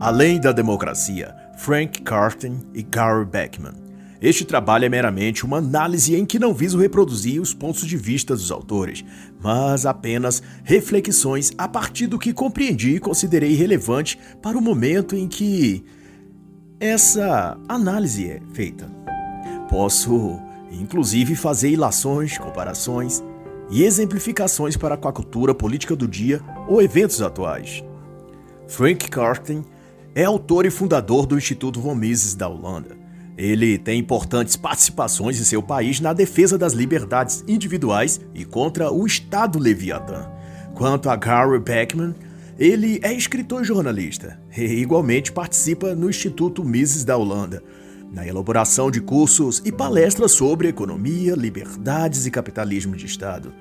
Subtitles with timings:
[0.00, 3.72] Além da democracia, Frank Carten e Gary Beckman.
[4.22, 8.36] Este trabalho é meramente uma análise em que não viso reproduzir os pontos de vista
[8.36, 9.04] dos autores,
[9.42, 15.26] mas apenas reflexões a partir do que compreendi e considerei relevante para o momento em
[15.26, 15.84] que
[16.78, 18.88] essa análise é feita.
[19.68, 20.38] Posso,
[20.70, 23.20] inclusive, fazer ilações, comparações
[23.68, 27.82] e exemplificações para com a cultura política do dia ou eventos atuais.
[28.68, 29.64] Frank Carten
[30.14, 32.96] é autor e fundador do Instituto Von Mises da Holanda.
[33.36, 39.06] Ele tem importantes participações em seu país na defesa das liberdades individuais e contra o
[39.06, 40.28] Estado Leviatã.
[40.74, 42.14] Quanto a Gary Beckman,
[42.58, 47.62] ele é escritor e jornalista e igualmente participa no Instituto Mises da Holanda,
[48.12, 53.52] na elaboração de cursos e palestras sobre economia, liberdades e capitalismo de Estado.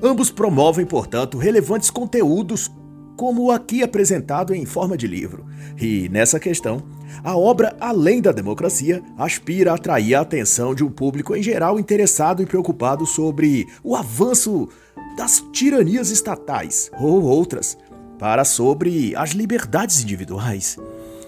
[0.00, 2.70] Ambos promovem, portanto, relevantes conteúdos
[3.16, 5.46] como o aqui apresentado em forma de livro.
[5.80, 6.82] E, nessa questão,
[7.24, 11.80] a obra Além da Democracia aspira a atrair a atenção de um público em geral
[11.80, 14.68] interessado e preocupado sobre o avanço
[15.16, 17.76] das tiranias estatais ou outras,
[18.18, 20.78] para sobre as liberdades individuais.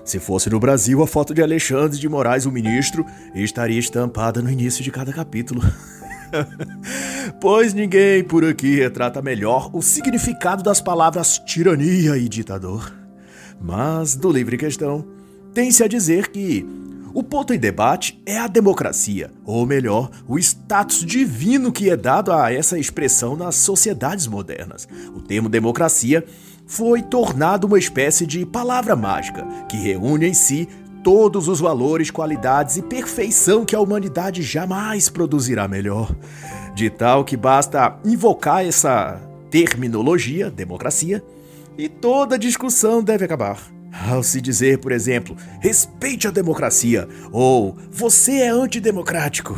[0.04, 4.50] Se fosse no Brasil, a foto de Alexandre de Moraes, o ministro, estaria estampada no
[4.50, 5.60] início de cada capítulo.
[7.40, 12.92] pois ninguém por aqui retrata melhor o significado das palavras tirania e ditador.
[13.60, 15.04] Mas, do livre questão,
[15.52, 16.64] tem-se a dizer que
[17.12, 22.32] o ponto em debate é a democracia, ou melhor, o status divino que é dado
[22.32, 24.86] a essa expressão nas sociedades modernas.
[25.16, 26.24] O termo democracia
[26.66, 30.68] foi tornado uma espécie de palavra mágica que reúne em si
[31.08, 36.14] todos os valores, qualidades e perfeição que a humanidade jamais produzirá melhor.
[36.74, 39.18] De tal que basta invocar essa
[39.50, 41.24] terminologia, democracia,
[41.78, 43.58] e toda discussão deve acabar.
[44.06, 49.56] Ao se dizer, por exemplo, respeite a democracia ou você é antidemocrático.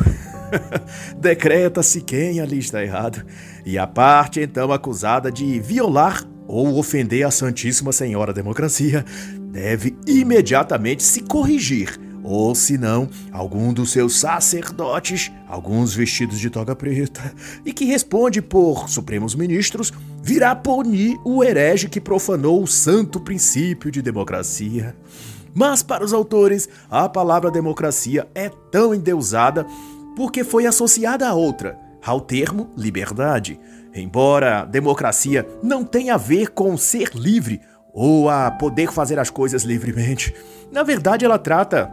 [1.18, 3.26] Decreta-se quem ali está errado
[3.66, 9.04] e a parte então acusada de violar ou ofender a Santíssima Senhora Democracia
[9.50, 16.76] deve imediatamente se corrigir, ou se não, algum dos seus sacerdotes, alguns vestidos de toga
[16.76, 17.34] preta,
[17.64, 23.90] e que responde por supremos ministros, virá punir o herege que profanou o santo princípio
[23.90, 24.94] de democracia.
[25.52, 29.66] Mas para os autores, a palavra democracia é tão endeusada
[30.14, 33.58] porque foi associada a outra, ao termo liberdade.
[33.92, 37.60] Embora democracia não tenha a ver com ser livre
[37.92, 40.34] ou a poder fazer as coisas livremente.
[40.70, 41.90] Na verdade, ela trata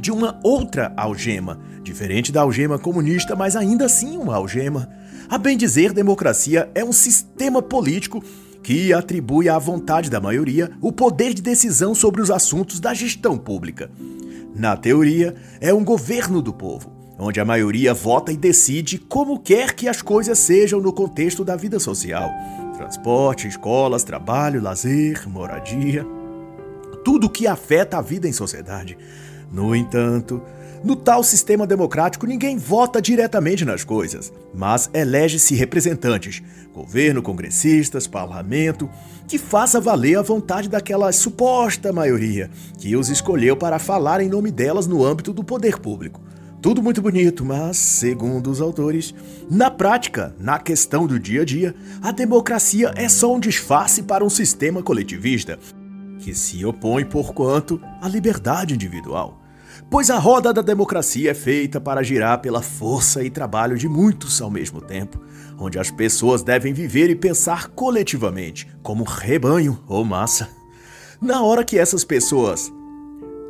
[0.00, 4.88] de uma outra algema, diferente da algema comunista, mas ainda assim uma algema.
[5.28, 8.22] A bem dizer, democracia é um sistema político
[8.62, 13.38] que atribui à vontade da maioria o poder de decisão sobre os assuntos da gestão
[13.38, 13.90] pública.
[14.54, 19.74] Na teoria, é um governo do povo, onde a maioria vota e decide como quer
[19.74, 22.30] que as coisas sejam no contexto da vida social
[22.80, 26.06] transporte, escolas, trabalho, lazer, moradia,
[27.04, 28.96] tudo que afeta a vida em sociedade.
[29.52, 30.40] No entanto,
[30.82, 36.42] no tal sistema democrático, ninguém vota diretamente nas coisas, mas elege-se representantes,
[36.72, 38.88] governo, congressistas, parlamento,
[39.28, 44.50] que faça valer a vontade daquela suposta maioria que os escolheu para falar em nome
[44.50, 46.20] delas no âmbito do poder público.
[46.62, 49.14] Tudo muito bonito, mas, segundo os autores,
[49.50, 54.22] na prática, na questão do dia a dia, a democracia é só um disfarce para
[54.22, 55.58] um sistema coletivista,
[56.18, 59.40] que se opõe, porquanto, à liberdade individual.
[59.90, 64.42] Pois a roda da democracia é feita para girar pela força e trabalho de muitos
[64.42, 65.18] ao mesmo tempo,
[65.58, 70.46] onde as pessoas devem viver e pensar coletivamente, como rebanho ou massa.
[71.22, 72.70] Na hora que essas pessoas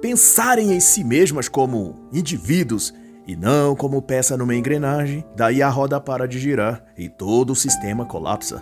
[0.01, 2.95] pensarem em si mesmas como indivíduos
[3.31, 7.57] e não como peça numa engrenagem, daí a roda para de girar e todo o
[7.57, 8.61] sistema colapsa.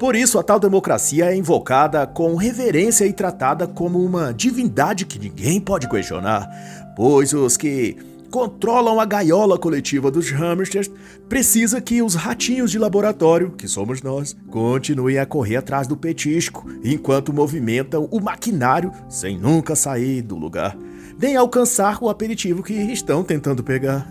[0.00, 5.16] Por isso, a tal democracia é invocada com reverência e tratada como uma divindade que
[5.16, 6.50] ninguém pode questionar,
[6.96, 7.96] pois os que
[8.32, 10.90] controlam a gaiola coletiva dos hamsters,
[11.28, 16.64] precisa que os ratinhos de laboratório, que somos nós, continuem a correr atrás do petisco,
[16.82, 20.76] enquanto movimentam o maquinário sem nunca sair do lugar,
[21.20, 24.10] nem alcançar o aperitivo que estão tentando pegar.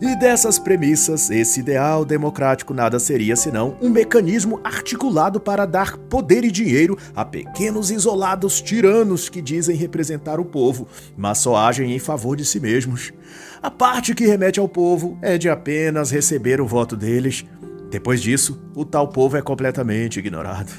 [0.00, 6.42] E dessas premissas, esse ideal democrático nada seria senão um mecanismo articulado para dar poder
[6.42, 11.98] e dinheiro a pequenos isolados tiranos que dizem representar o povo, mas só agem em
[11.98, 13.12] favor de si mesmos.
[13.62, 17.44] A parte que remete ao povo é de apenas receber o voto deles.
[17.90, 20.72] Depois disso, o tal povo é completamente ignorado.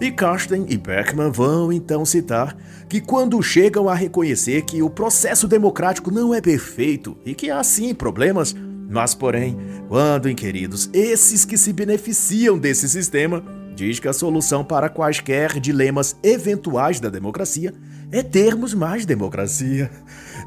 [0.00, 2.56] E Karsten e Beckman vão então citar
[2.88, 7.62] que quando chegam a reconhecer que o processo democrático não é perfeito e que há
[7.62, 8.54] sim problemas,
[8.88, 9.56] mas porém,
[9.88, 13.42] quando inquiridos esses que se beneficiam desse sistema,
[13.74, 17.74] diz que a solução para quaisquer dilemas eventuais da democracia
[18.10, 19.90] é termos mais democracia.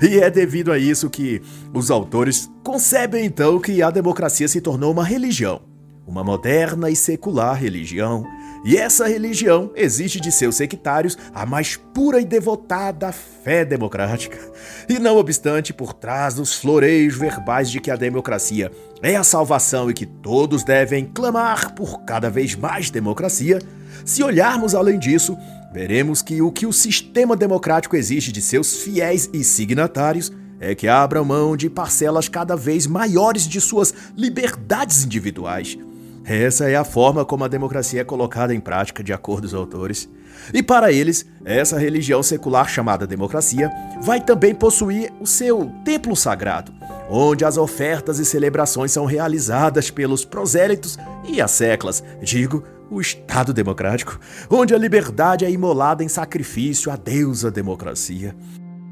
[0.01, 1.41] E é devido a isso que
[1.73, 5.61] os autores concebem então que a democracia se tornou uma religião,
[6.05, 8.23] uma moderna e secular religião.
[8.65, 14.37] E essa religião exige de seus sectários a mais pura e devotada fé democrática.
[14.89, 18.71] E não obstante, por trás dos floreios verbais de que a democracia
[19.01, 23.59] é a salvação e que todos devem clamar por cada vez mais democracia,
[24.03, 25.37] se olharmos além disso,
[25.73, 30.87] veremos que o que o sistema democrático exige de seus fiéis e signatários é que
[30.87, 35.77] abram mão de parcelas cada vez maiores de suas liberdades individuais.
[36.27, 39.53] Essa é a forma como a democracia é colocada em prática, de acordo com os
[39.53, 40.09] autores.
[40.53, 43.71] E para eles, essa religião secular chamada democracia
[44.01, 46.73] vai também possuir o seu templo sagrado,
[47.09, 53.53] onde as ofertas e celebrações são realizadas pelos prosélitos e as seclas, digo, o Estado
[53.53, 54.19] democrático,
[54.49, 58.35] onde a liberdade é imolada em sacrifício à deusa democracia.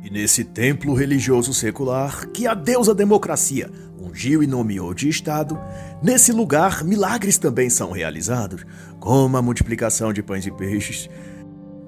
[0.06, 5.60] E nesse templo religioso secular, que a deusa democracia ungiu e nomeou de Estado,
[6.00, 8.64] nesse lugar milagres também são realizados,
[9.00, 11.10] como a multiplicação de pães e peixes,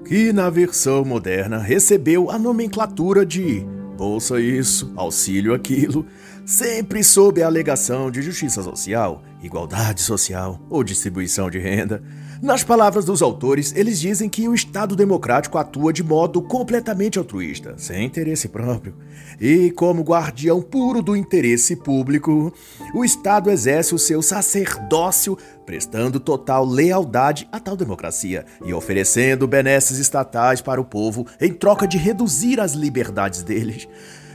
[0.04, 3.64] que na versão moderna recebeu a nomenclatura de
[3.96, 6.04] bolsa isso, auxílio aquilo,
[6.44, 12.02] sempre sob a alegação de justiça social, igualdade social ou distribuição de renda.
[12.40, 17.74] Nas palavras dos autores, eles dizem que o Estado democrático atua de modo completamente altruísta,
[17.76, 18.94] sem interesse próprio.
[19.40, 22.52] E, como guardião puro do interesse público,
[22.94, 25.36] o Estado exerce o seu sacerdócio,
[25.66, 31.88] prestando total lealdade a tal democracia e oferecendo benesses estatais para o povo em troca
[31.88, 33.88] de reduzir as liberdades deles.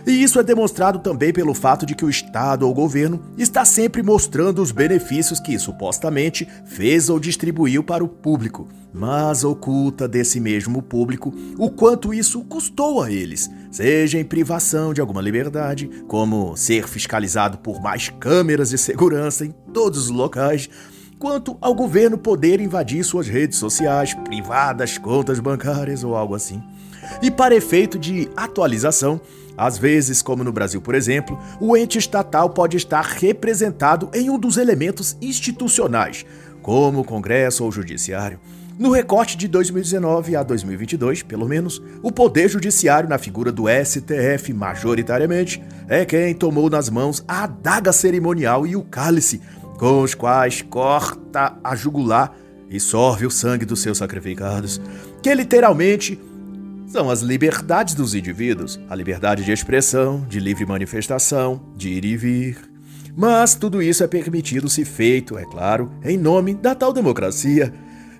[0.06, 4.04] E isso é demonstrado também pelo fato de que o Estado ou governo está sempre
[4.04, 10.82] mostrando os benefícios que supostamente fez ou distribuiu para o público, mas oculta desse mesmo
[10.82, 16.86] público o quanto isso custou a eles, seja em privação de alguma liberdade, como ser
[16.86, 20.70] fiscalizado por mais câmeras de segurança em todos os locais,
[21.18, 26.62] quanto ao governo poder invadir suas redes sociais, privadas, contas bancárias ou algo assim.
[27.22, 29.22] E para efeito de atualização,
[29.58, 34.38] às vezes, como no Brasil, por exemplo, o ente estatal pode estar representado em um
[34.38, 36.26] dos elementos institucionais,
[36.62, 38.40] como o Congresso ou o Judiciário.
[38.78, 44.52] No recorte de 2019 a 2022, pelo menos, o Poder Judiciário, na figura do STF,
[44.52, 49.42] majoritariamente, é quem tomou nas mãos a adaga cerimonial e o cálice,
[49.78, 52.36] com os quais corta a jugular
[52.68, 54.82] e sorve o sangue dos seus sacrificados,
[55.22, 56.20] que literalmente
[56.94, 62.16] são as liberdades dos indivíduos, a liberdade de expressão, de livre manifestação, de ir e
[62.16, 62.56] vir.
[63.18, 67.74] Mas tudo isso é permitido se feito, é claro, em nome da tal democracia.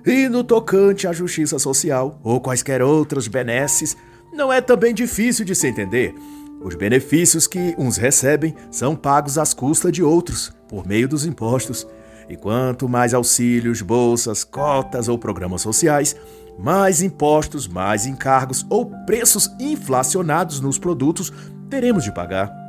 [0.04, 3.96] E no tocante à justiça social ou quaisquer outras benesses,
[4.34, 6.16] não é também difícil de se entender.
[6.60, 11.88] Os benefícios que uns recebem são pagos às custas de outros, por meio dos impostos.
[12.28, 16.16] E quanto mais auxílios, bolsas, cotas ou programas sociais,
[16.58, 21.32] mais impostos, mais encargos ou preços inflacionados nos produtos
[21.70, 22.64] teremos de pagar.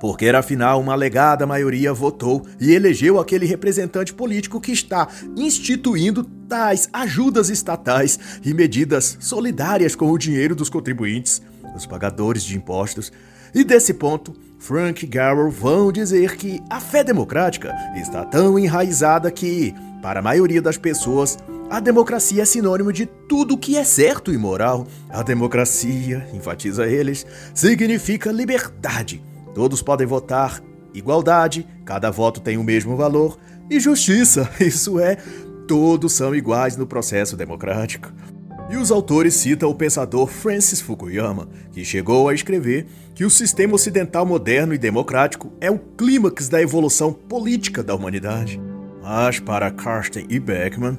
[0.00, 6.24] Porque era afinal uma alegada maioria votou e elegeu aquele representante político que está instituindo
[6.48, 11.42] tais ajudas estatais e medidas solidárias com o dinheiro dos contribuintes,
[11.74, 13.12] os pagadores de impostos.
[13.54, 19.74] E desse ponto, Frank Garrow vão dizer que a fé democrática está tão enraizada que,
[20.02, 21.38] para a maioria das pessoas,
[21.70, 24.86] a democracia é sinônimo de tudo que é certo e moral.
[25.10, 29.22] A democracia, enfatiza eles, significa liberdade.
[29.54, 30.62] Todos podem votar,
[30.94, 33.38] igualdade, cada voto tem o mesmo valor,
[33.68, 35.16] e justiça, isso é,
[35.66, 38.10] todos são iguais no processo democrático.
[38.70, 43.74] E os autores citam o pensador Francis Fukuyama, que chegou a escrever que o sistema
[43.74, 48.60] ocidental moderno e democrático é o clímax da evolução política da humanidade.
[49.10, 50.98] Mas para Karsten e Beckman,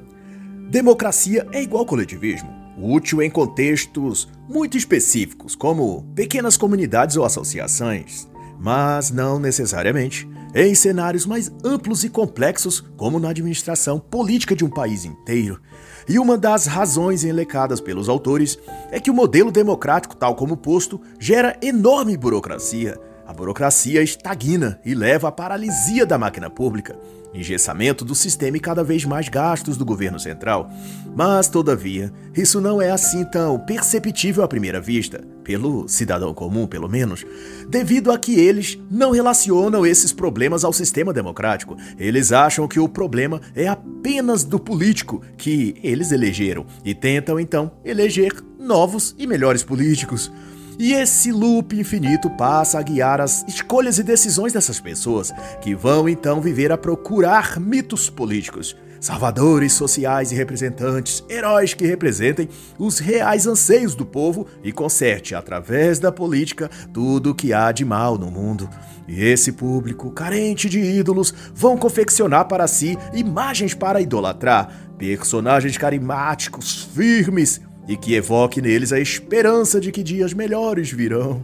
[0.68, 8.28] Democracia é igual coletivismo, útil em contextos muito específicos, como pequenas comunidades ou associações,
[8.60, 14.72] mas não necessariamente em cenários mais amplos e complexos, como na administração política de um
[14.72, 15.62] país inteiro.
[16.08, 18.58] E uma das razões elecadas pelos autores
[18.90, 23.00] é que o modelo democrático, tal como posto, gera enorme burocracia,
[23.30, 26.98] a burocracia estagna e leva à paralisia da máquina pública,
[27.32, 30.68] engessamento do sistema e cada vez mais gastos do governo central.
[31.16, 36.90] Mas, todavia, isso não é assim tão perceptível à primeira vista, pelo cidadão comum, pelo
[36.90, 37.24] menos,
[37.70, 41.78] devido a que eles não relacionam esses problemas ao sistema democrático.
[42.00, 47.74] Eles acham que o problema é apenas do político que eles elegeram e tentam então
[47.86, 50.32] eleger novos e melhores políticos.
[50.80, 56.08] E esse loop infinito passa a guiar as escolhas e decisões dessas pessoas, que vão
[56.08, 63.46] então viver a procurar mitos políticos, salvadores sociais e representantes, heróis que representem os reais
[63.46, 68.32] anseios do povo e conserte, através da política, tudo o que há de mal no
[68.32, 68.70] mundo.
[69.06, 76.88] E esse público, carente de ídolos, vão confeccionar para si imagens para idolatrar, personagens carismáticos,
[76.96, 77.60] firmes,
[77.90, 81.44] e que evoque neles a esperança de que dias melhores virão.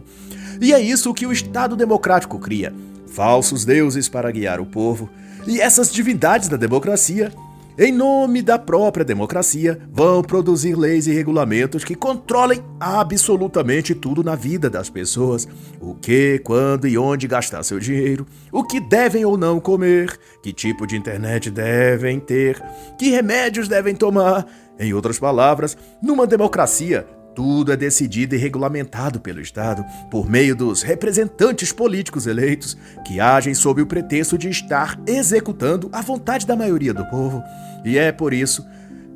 [0.60, 2.72] E é isso que o Estado democrático cria:
[3.08, 5.10] falsos deuses para guiar o povo.
[5.44, 7.32] E essas divindades da democracia,
[7.78, 14.34] em nome da própria democracia, vão produzir leis e regulamentos que controlem absolutamente tudo na
[14.34, 15.46] vida das pessoas:
[15.80, 20.52] o que, quando e onde gastar seu dinheiro, o que devem ou não comer, que
[20.52, 22.62] tipo de internet devem ter,
[22.98, 24.46] que remédios devem tomar.
[24.78, 27.06] Em outras palavras, numa democracia,
[27.36, 33.54] tudo é decidido e regulamentado pelo Estado por meio dos representantes políticos eleitos que agem
[33.54, 37.42] sob o pretexto de estar executando a vontade da maioria do povo.
[37.84, 38.66] E é por isso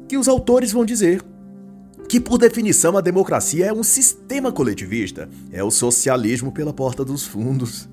[0.06, 1.24] que os autores vão dizer
[2.10, 7.24] que, por definição, a democracia é um sistema coletivista, é o socialismo pela porta dos
[7.26, 7.88] fundos.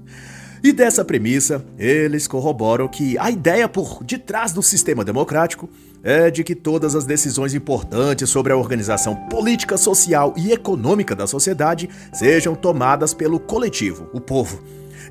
[0.64, 5.70] E dessa premissa, eles corroboram que a ideia por detrás do sistema democrático
[6.04, 11.28] é de que todas as decisões importantes sobre a organização política, social e econômica da
[11.28, 14.62] sociedade sejam tomadas pelo coletivo, o povo.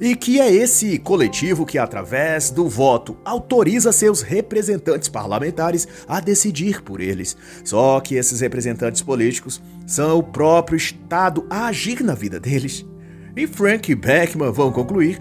[0.01, 6.83] E que é esse coletivo que, através do voto, autoriza seus representantes parlamentares a decidir
[6.83, 7.37] por eles.
[7.65, 12.85] Só que esses representantes políticos são o próprio Estado a agir na vida deles.
[13.35, 15.21] E Frank e Beckman vão concluir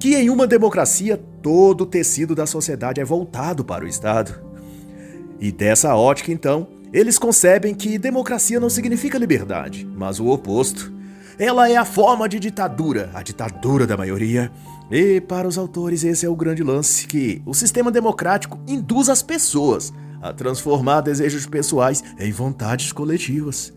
[0.00, 4.40] que em uma democracia todo o tecido da sociedade é voltado para o Estado.
[5.38, 10.90] E dessa ótica, então, eles concebem que democracia não significa liberdade, mas o oposto.
[11.38, 14.50] Ela é a forma de ditadura, a ditadura da maioria.
[14.90, 19.22] E para os autores, esse é o grande lance que o sistema democrático induz as
[19.22, 19.92] pessoas
[20.22, 23.70] a transformar desejos pessoais em vontades coletivas.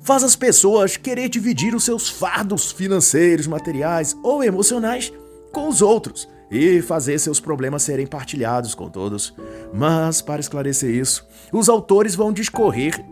[0.00, 5.10] Faz as pessoas querer dividir os seus fardos financeiros, materiais ou emocionais
[5.54, 9.32] com os outros e fazer seus problemas serem partilhados com todos.
[9.72, 13.02] Mas, para esclarecer isso, os autores vão discorrer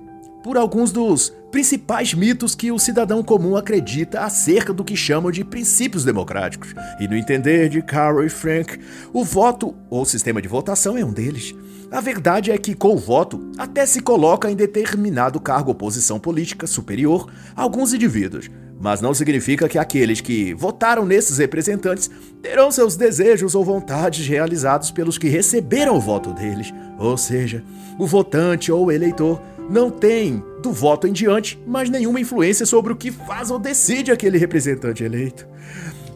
[0.42, 5.44] por alguns dos principais mitos que o cidadão comum acredita acerca do que chamam de
[5.44, 6.74] princípios democráticos.
[6.98, 8.78] E no entender de Carol e Frank,
[9.12, 11.54] o voto ou sistema de votação é um deles.
[11.92, 16.18] A verdade é que, com o voto, até se coloca em determinado cargo ou posição
[16.18, 18.48] política superior alguns indivíduos,
[18.80, 24.90] mas não significa que aqueles que votaram nesses representantes terão seus desejos ou vontades realizados
[24.90, 26.72] pelos que receberam o voto deles.
[26.98, 27.62] Ou seja,
[27.98, 32.96] o votante ou eleitor não tem, do voto em diante, mais nenhuma influência sobre o
[32.96, 35.46] que faz ou decide aquele representante eleito.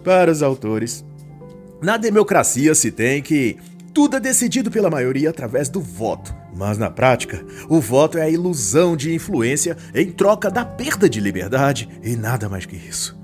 [0.02, 1.04] Para os autores,
[1.82, 3.58] na democracia se tem que
[3.96, 6.34] tudo é decidido pela maioria através do voto.
[6.54, 11.18] Mas na prática, o voto é a ilusão de influência em troca da perda de
[11.18, 13.18] liberdade e nada mais que isso.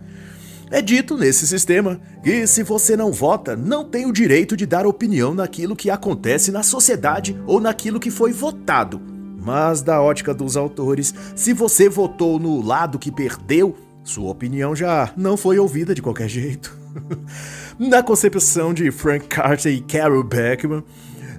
[0.71, 4.87] É dito nesse sistema que se você não vota, não tem o direito de dar
[4.87, 8.99] opinião naquilo que acontece na sociedade ou naquilo que foi votado.
[9.45, 15.13] Mas, da ótica dos autores, se você votou no lado que perdeu, sua opinião já
[15.19, 16.75] não foi ouvida de qualquer jeito.
[17.79, 20.85] Na concepção de Frank Carter e Carol Beckman,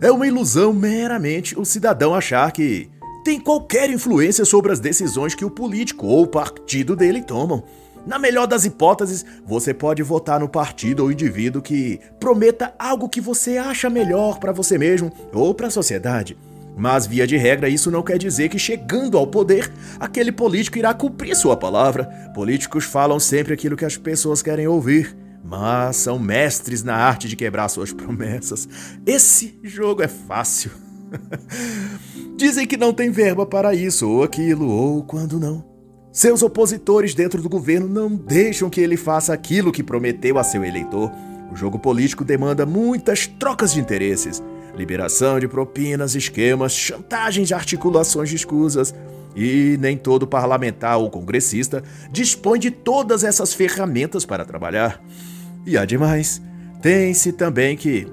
[0.02, 2.90] é uma ilusão meramente o cidadão achar que
[3.24, 7.64] tem qualquer influência sobre as decisões que o político ou o partido dele tomam.
[8.06, 13.22] Na melhor das hipóteses, você pode votar no partido ou indivíduo que prometa algo que
[13.22, 16.36] você acha melhor para você mesmo ou para a sociedade.
[16.76, 20.92] Mas, via de regra, isso não quer dizer que, chegando ao poder, aquele político irá
[20.94, 22.06] cumprir sua palavra.
[22.34, 27.36] Políticos falam sempre aquilo que as pessoas querem ouvir mas são mestres na arte de
[27.36, 28.68] quebrar suas promessas.
[29.06, 30.72] Esse jogo é fácil.
[32.38, 35.64] Dizem que não tem verba para isso ou aquilo, ou quando não.
[36.12, 40.64] Seus opositores dentro do governo não deixam que ele faça aquilo que prometeu a seu
[40.64, 41.12] eleitor.
[41.52, 44.42] O jogo político demanda muitas trocas de interesses,
[44.76, 48.94] liberação de propinas, esquemas, chantagens, articulações de escusas.
[49.36, 55.04] E nem todo parlamentar ou congressista dispõe de todas essas ferramentas para trabalhar.
[55.66, 56.42] E ademais,
[56.82, 58.08] tem-se também que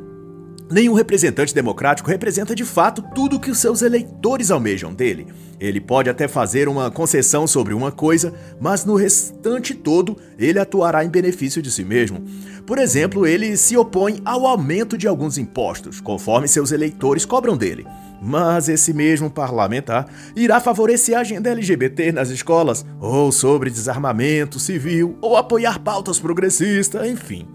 [0.70, 5.26] Nenhum representante democrático representa de fato tudo o que os seus eleitores almejam dele.
[5.58, 11.04] Ele pode até fazer uma concessão sobre uma coisa, mas no restante todo ele atuará
[11.04, 12.24] em benefício de si mesmo.
[12.64, 17.84] Por exemplo, ele se opõe ao aumento de alguns impostos, conforme seus eleitores cobram dele.
[18.20, 25.16] Mas esse mesmo parlamentar irá favorecer a agenda LGBT nas escolas, ou sobre desarmamento civil,
[25.20, 27.48] ou apoiar pautas progressistas, enfim.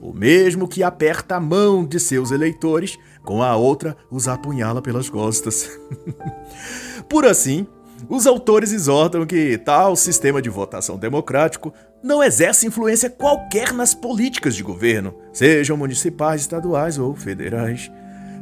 [0.00, 5.08] O mesmo que aperta a mão de seus eleitores, com a outra os apunhala pelas
[5.10, 5.78] costas.
[7.08, 7.66] Por assim,
[8.08, 11.72] os autores exortam que tal sistema de votação democrático
[12.02, 17.90] não exerce influência qualquer nas políticas de governo, sejam municipais, estaduais ou federais.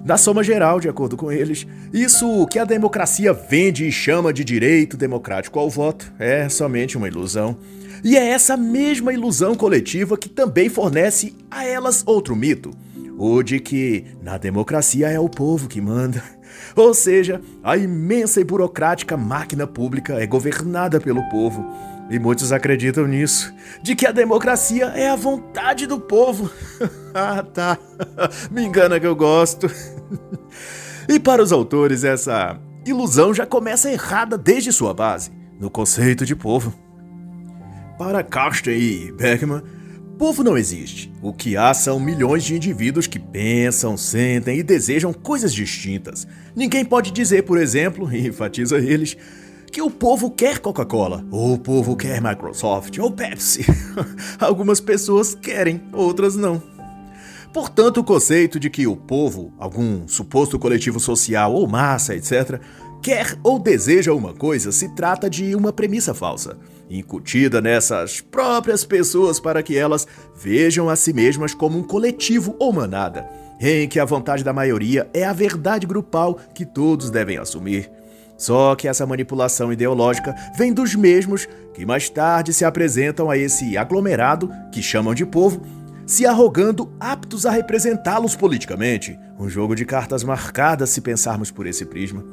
[0.04, 4.44] Na soma geral, de acordo com eles, isso que a democracia vende e chama de
[4.44, 7.56] direito democrático ao voto é somente uma ilusão.
[8.04, 12.70] E é essa mesma ilusão coletiva que também fornece a elas outro mito:
[13.18, 16.22] o de que na democracia é o povo que manda.
[16.76, 21.64] Ou seja, a imensa e burocrática máquina pública é governada pelo povo.
[22.10, 26.50] E muitos acreditam nisso, de que a democracia é a vontade do povo.
[27.14, 27.78] ah, tá.
[28.50, 29.70] Me engana que eu gosto.
[31.08, 36.34] e para os autores, essa ilusão já começa errada desde sua base, no conceito de
[36.34, 36.72] povo.
[37.98, 39.62] Para Karsten e Beckman,
[40.18, 41.12] povo não existe.
[41.22, 46.26] O que há são milhões de indivíduos que pensam, sentem e desejam coisas distintas.
[46.56, 49.16] Ninguém pode dizer, por exemplo, e enfatiza eles,
[49.70, 53.64] que o povo quer Coca-Cola, o povo quer Microsoft, ou Pepsi.
[54.40, 56.62] Algumas pessoas querem, outras não.
[57.52, 62.60] Portanto, o conceito de que o povo, algum suposto coletivo social ou massa, etc.,
[63.02, 66.58] quer ou deseja uma coisa se trata de uma premissa falsa
[66.90, 70.06] incutida nessas próprias pessoas para que elas
[70.36, 73.28] vejam a si mesmas como um coletivo ou manada,
[73.60, 77.90] em que a vontade da maioria é a verdade grupal que todos devem assumir.
[78.38, 83.76] Só que essa manipulação ideológica vem dos mesmos que mais tarde se apresentam a esse
[83.76, 85.60] aglomerado que chamam de povo,
[86.06, 89.18] se arrogando aptos a representá-los politicamente.
[89.38, 92.24] Um jogo de cartas marcadas se pensarmos por esse prisma.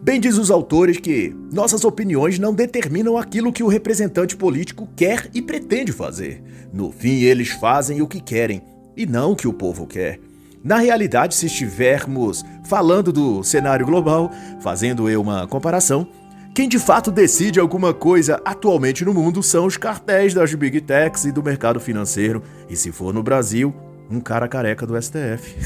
[0.00, 5.28] Bem diz os autores que nossas opiniões não determinam aquilo que o representante político quer
[5.34, 6.42] e pretende fazer.
[6.72, 8.62] No fim, eles fazem o que querem
[8.96, 10.18] e não o que o povo quer.
[10.64, 16.06] Na realidade, se estivermos falando do cenário global, fazendo eu uma comparação,
[16.54, 21.24] quem de fato decide alguma coisa atualmente no mundo são os cartéis das big techs
[21.24, 23.74] e do mercado financeiro, e se for no Brasil,
[24.10, 25.56] um cara careca do STF.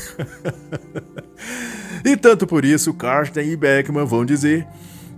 [2.04, 4.66] e tanto por isso, Carsten e Beckman vão dizer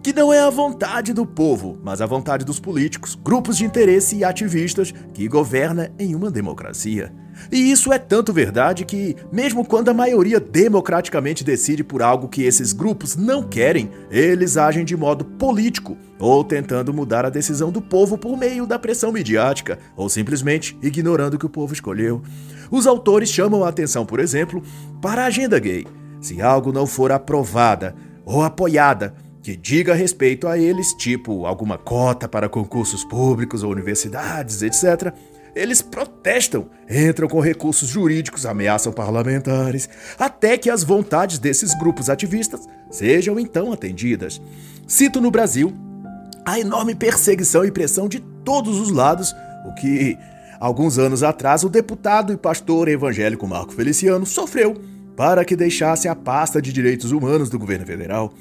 [0.02, 4.16] que não é a vontade do povo, mas a vontade dos políticos, grupos de interesse
[4.16, 7.12] e ativistas que governa em uma democracia.
[7.50, 12.42] E isso é tanto verdade que, mesmo quando a maioria democraticamente decide por algo que
[12.42, 17.80] esses grupos não querem, eles agem de modo político, ou tentando mudar a decisão do
[17.80, 22.22] povo por meio da pressão midiática, ou simplesmente ignorando o que o povo escolheu.
[22.70, 24.62] Os autores chamam a atenção, por exemplo,
[25.00, 25.86] para a agenda gay.
[26.20, 32.28] Se algo não for aprovada ou apoiada, que diga respeito a eles, tipo alguma cota
[32.28, 35.14] para concursos públicos ou universidades, etc.,
[35.58, 42.60] eles protestam, entram com recursos jurídicos, ameaçam parlamentares, até que as vontades desses grupos ativistas
[42.90, 44.40] sejam então atendidas.
[44.86, 45.74] Cito no Brasil
[46.44, 49.34] a enorme perseguição e pressão de todos os lados,
[49.66, 50.16] o que
[50.60, 54.76] Alguns anos atrás, o deputado e pastor evangélico Marco Feliciano sofreu
[55.16, 58.32] para que deixasse a pasta de direitos humanos do governo federal.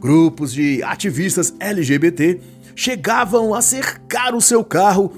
[0.00, 2.40] Grupos de ativistas LGBT
[2.74, 5.12] chegavam a cercar o seu carro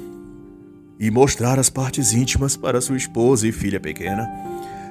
[0.98, 4.28] e mostrar as partes íntimas para sua esposa e filha pequena.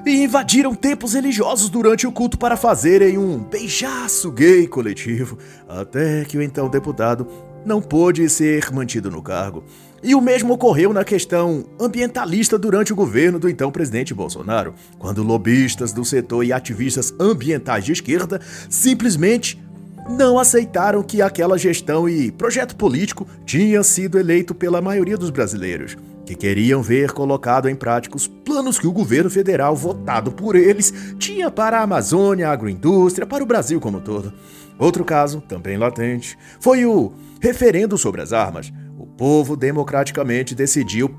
[0.06, 5.36] E invadiram templos religiosos durante o culto para fazerem um beijaço gay coletivo,
[5.68, 7.26] até que o então deputado
[7.66, 9.64] não pôde ser mantido no cargo.
[10.02, 15.24] E o mesmo ocorreu na questão ambientalista durante o governo do então presidente Bolsonaro, quando
[15.24, 18.40] lobistas do setor e ativistas ambientais de esquerda
[18.70, 19.60] simplesmente
[20.08, 25.96] não aceitaram que aquela gestão e projeto político tinha sido eleito pela maioria dos brasileiros,
[26.24, 31.14] que queriam ver colocado em prática os planos que o governo federal, votado por eles,
[31.18, 34.32] tinha para a Amazônia, a agroindústria, para o Brasil como um todo.
[34.78, 38.72] Outro caso, também latente, foi o referendo sobre as armas
[39.18, 41.10] povo democraticamente decidiu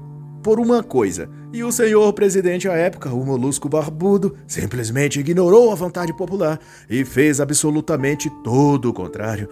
[0.42, 5.76] por uma coisa E o senhor presidente à época, o Molusco Barbudo, simplesmente ignorou a
[5.76, 9.50] vontade popular e fez absolutamente todo o contrário.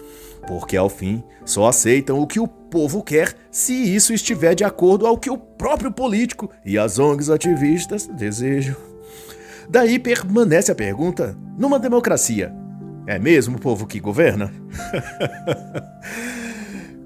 [0.48, 5.08] Porque ao fim só aceitam o que o povo quer se isso estiver de acordo
[5.08, 8.76] ao que o próprio político e as ONGs ativistas desejam.
[9.68, 12.54] Daí permanece a pergunta: numa democracia,
[13.08, 14.54] é mesmo o povo que governa?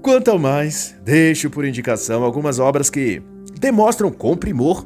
[0.02, 3.22] Quanto ao mais, deixo por indicação algumas obras que
[3.62, 4.84] demonstram com primor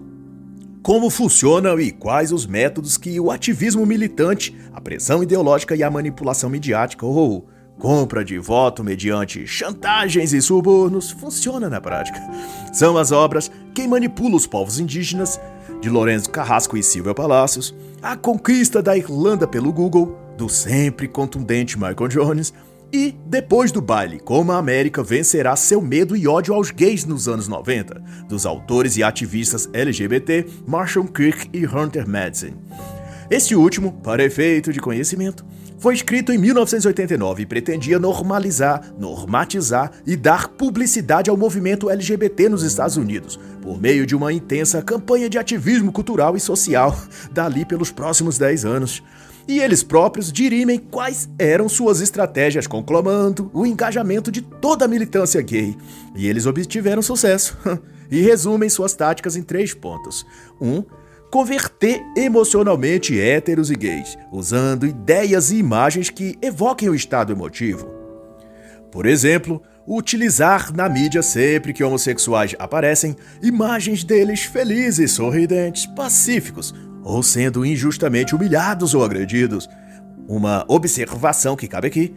[0.83, 5.91] como funcionam e quais os métodos que o ativismo militante, a pressão ideológica e a
[5.91, 12.21] manipulação midiática ou compra de voto mediante chantagens e subornos funciona na prática.
[12.73, 15.41] São as obras Quem Manipula os Povos Indígenas,
[15.81, 21.79] de Lourenço Carrasco e Silvia Palacios, A Conquista da Irlanda pelo Google, do sempre contundente
[21.79, 22.53] Michael Jones,
[22.97, 27.29] e Depois do Baile, como a América vencerá seu medo e ódio aos gays nos
[27.29, 32.55] anos 90, dos autores e ativistas LGBT Marshall Kirk e Hunter Madsen.
[33.29, 35.45] Este último, para efeito de conhecimento,
[35.79, 42.63] foi escrito em 1989 e pretendia normalizar, normatizar e dar publicidade ao movimento LGBT nos
[42.63, 46.97] Estados Unidos, por meio de uma intensa campanha de ativismo cultural e social,
[47.31, 49.03] dali pelos próximos 10 anos
[49.49, 55.41] e eles próprios dirimem quais eram suas estratégias, conclamando o engajamento de toda a militância
[55.41, 55.77] gay.
[56.15, 57.57] E eles obtiveram sucesso.
[58.11, 60.27] e resumem suas táticas em três pontos.
[60.61, 60.69] 1.
[60.69, 60.85] Um,
[61.31, 67.91] converter emocionalmente héteros e gays, usando ideias e imagens que evoquem o estado emotivo.
[68.93, 76.75] Por exemplo, utilizar na mídia sempre que homossexuais aparecem imagens deles felizes, sorridentes, pacíficos,
[77.07, 79.69] ou sendo injustamente humilhados ou agredidos.
[80.29, 82.14] Uma observação que cabe aqui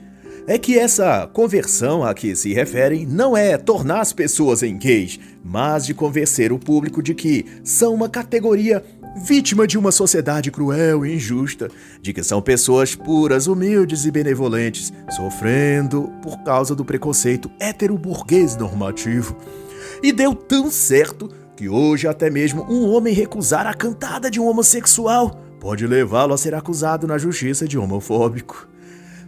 [0.48, 5.20] é que essa conversão a que se referem não é tornar as pessoas em gays,
[5.44, 8.84] mas de convencer o público de que são uma categoria
[9.24, 11.70] vítima de uma sociedade cruel e injusta,
[12.02, 19.38] de que são pessoas puras, humildes e benevolentes, sofrendo por causa do preconceito hétero-burguês normativo.
[20.02, 24.48] E deu tão certo que hoje até mesmo um homem recusar a cantada de um
[24.48, 28.66] homossexual pode levá-lo a ser acusado na justiça de homofóbico.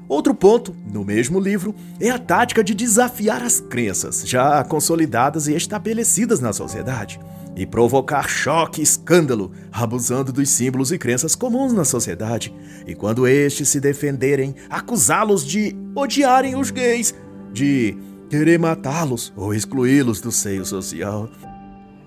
[0.08, 5.56] Outro ponto, no mesmo livro, é a tática de desafiar as crenças já consolidadas e
[5.56, 7.20] estabelecidas na sociedade
[7.54, 12.56] e provocar choque e escândalo, abusando dos símbolos e crenças comuns na sociedade,
[12.88, 17.14] e quando estes se defenderem, acusá-los de odiarem os gays,
[17.52, 17.98] de
[18.30, 21.30] querer matá-los ou excluí-los do seio social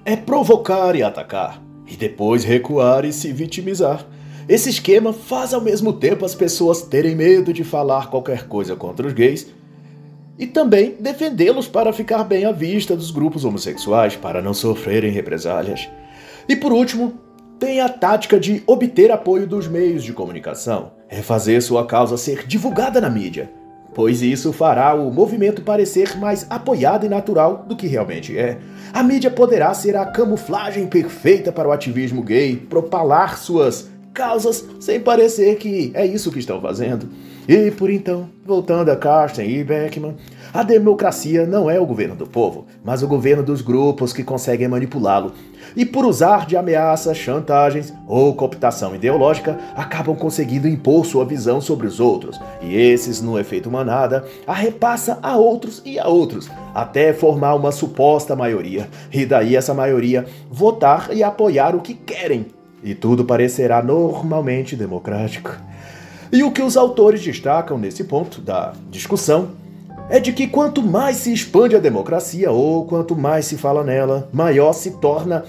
[0.05, 4.07] é provocar e atacar, e depois recuar e se vitimizar.
[4.49, 9.07] Esse esquema faz ao mesmo tempo as pessoas terem medo de falar qualquer coisa contra
[9.07, 9.47] os gays
[10.39, 15.89] e também defendê-los para ficar bem à vista dos grupos homossexuais para não sofrerem represálias.
[16.47, 17.15] E por último,
[17.59, 22.47] tem a tática de obter apoio dos meios de comunicação, é fazer sua causa ser
[22.47, 23.51] divulgada na mídia,
[23.95, 28.59] pois isso fará o movimento parecer mais apoiado e natural do que realmente é.
[28.93, 35.01] A mídia poderá ser a camuflagem perfeita para o ativismo gay, propalar suas causas sem
[35.01, 37.09] parecer que é isso que estão fazendo.
[37.47, 40.17] E por então, voltando a Carsten e Beckman,
[40.53, 44.67] a democracia não é o governo do povo, mas o governo dos grupos que conseguem
[44.67, 45.33] manipulá-lo.
[45.77, 51.87] E por usar de ameaças, chantagens ou cooptação ideológica, acabam conseguindo impor sua visão sobre
[51.87, 52.41] os outros.
[52.63, 57.73] E esses, no efeito manada, a repassa a outros e a outros, até formar uma
[57.73, 58.89] suposta maioria.
[59.13, 62.47] E daí essa maioria votar e apoiar o que querem.
[62.83, 65.74] E tudo parecerá normalmente democrático.
[66.35, 69.51] E o que os autores destacam nesse ponto da discussão
[70.11, 74.29] é de que quanto mais se expande a democracia ou quanto mais se fala nela,
[74.33, 75.45] maior se torna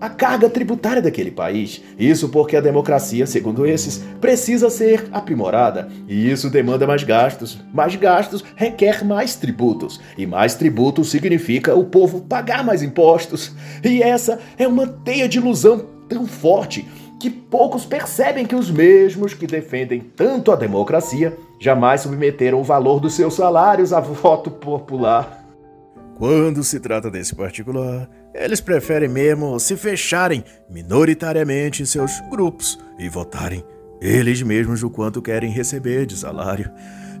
[0.00, 1.80] a carga tributária daquele país.
[1.96, 5.88] Isso porque a democracia, segundo esses, precisa ser aprimorada.
[6.08, 7.60] E isso demanda mais gastos.
[7.72, 10.00] Mais gastos requer mais tributos.
[10.18, 13.52] E mais tributos significa o povo pagar mais impostos.
[13.84, 16.84] E essa é uma teia de ilusão tão forte
[17.26, 23.00] que poucos percebem que os mesmos que defendem tanto a democracia jamais submeteram o valor
[23.00, 25.44] dos seus salários a voto popular.
[26.16, 33.08] Quando se trata desse particular, eles preferem mesmo se fecharem minoritariamente em seus grupos e
[33.08, 33.64] votarem
[34.00, 36.70] eles mesmos o quanto querem receber de salário.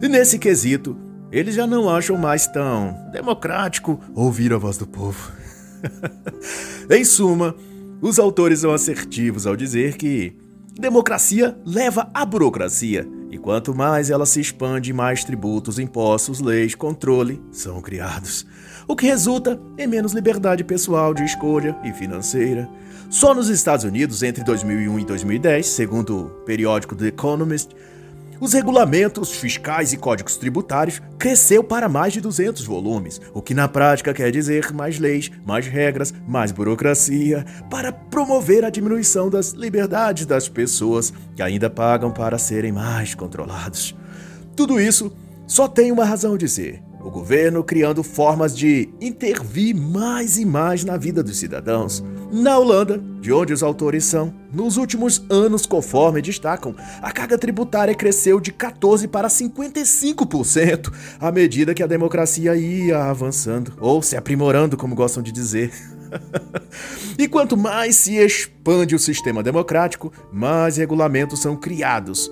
[0.00, 0.96] E nesse quesito,
[1.32, 5.32] eles já não acham mais tão democrático ouvir a voz do povo.
[6.88, 7.56] em suma,
[8.00, 10.36] os autores são assertivos ao dizer que
[10.78, 17.40] democracia leva à burocracia, e quanto mais ela se expande, mais tributos, impostos, leis, controle
[17.50, 18.46] são criados,
[18.86, 22.68] o que resulta em menos liberdade pessoal de escolha e financeira.
[23.08, 27.70] Só nos Estados Unidos, entre 2001 e 2010, segundo o periódico The Economist,
[28.40, 33.68] os regulamentos fiscais e códigos tributários cresceu para mais de 200 volumes, o que na
[33.68, 40.26] prática quer dizer mais leis, mais regras, mais burocracia, para promover a diminuição das liberdades
[40.26, 43.94] das pessoas que ainda pagam para serem mais controlados.
[44.54, 45.12] Tudo isso
[45.46, 50.84] só tem uma razão de ser: o governo criando formas de intervir mais e mais
[50.84, 52.02] na vida dos cidadãos.
[52.30, 57.94] Na Holanda, de onde os autores são, nos últimos anos, conforme destacam, a carga tributária
[57.94, 64.76] cresceu de 14% para 55% à medida que a democracia ia avançando, ou se aprimorando,
[64.76, 65.72] como gostam de dizer.
[67.18, 72.30] e quanto mais se expande o sistema democrático, mais regulamentos são criados,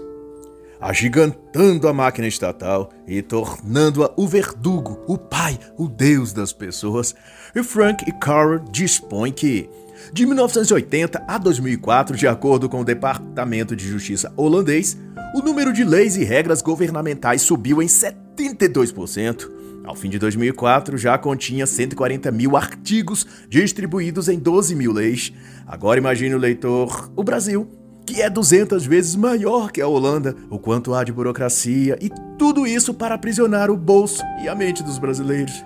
[0.80, 7.14] agigantando a máquina estatal e tornando-a o verdugo, o pai, o deus das pessoas.
[7.54, 9.68] E Frank e Carl dispõem que,
[10.12, 14.98] de 1980 a 2004, de acordo com o Departamento de Justiça holandês,
[15.34, 19.50] o número de leis e regras governamentais subiu em 72%.
[19.84, 25.32] Ao fim de 2004, já continha 140 mil artigos distribuídos em 12 mil leis.
[25.66, 27.68] Agora imagine o leitor, o Brasil,
[28.06, 32.66] que é 200 vezes maior que a Holanda, o quanto há de burocracia e tudo
[32.66, 35.64] isso para aprisionar o bolso e a mente dos brasileiros.